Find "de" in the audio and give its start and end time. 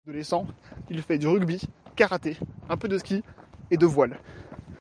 2.87-2.97, 3.77-3.85